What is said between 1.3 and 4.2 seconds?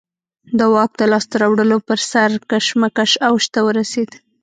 راوړلو پر سر کشمکش اوج ته ورسېد.